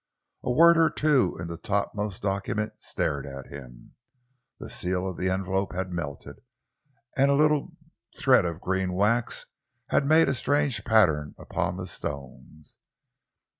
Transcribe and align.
A 0.43 0.51
word 0.51 0.79
or 0.79 0.89
two 0.89 1.37
in 1.39 1.47
the 1.47 1.59
topmost 1.59 2.23
document 2.23 2.73
stared 2.79 3.23
at 3.27 3.49
him. 3.49 3.93
The 4.59 4.71
seal 4.71 5.07
of 5.07 5.15
the 5.15 5.29
envelope 5.29 5.73
had 5.75 5.91
melted, 5.91 6.39
and 7.15 7.29
a 7.29 7.35
little 7.35 7.77
thread 8.17 8.43
of 8.43 8.61
green 8.61 8.93
wax 8.93 9.45
had 9.89 10.07
made 10.07 10.27
a 10.27 10.33
strange 10.33 10.83
pattern 10.85 11.35
upon 11.37 11.75
the 11.75 11.85
stones. 11.85 12.79